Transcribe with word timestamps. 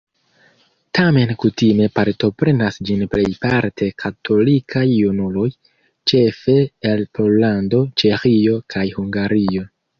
Tamen 0.99 1.33
kutime 1.43 1.85
partoprenas 1.99 2.79
ĝin 2.89 3.03
plejparte 3.11 3.91
katolikaj 4.05 4.85
junuloj, 4.93 5.47
ĉefe 6.13 6.59
el 6.95 7.07
Pollando, 7.21 7.87
Ĉeĥio 8.05 8.61
kaj 8.77 8.91
Hungario. 9.01 9.73